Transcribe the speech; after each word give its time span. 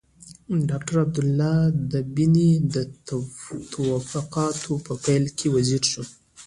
ډاکټر 0.69 0.95
عبدالله 1.05 1.57
د 1.91 1.93
بن 2.15 2.35
د 2.75 2.75
توافقاتو 3.73 4.73
په 4.85 4.93
پايله 5.03 5.29
کې 5.37 5.47
وزیر 5.55 5.81
شو. 5.91 6.03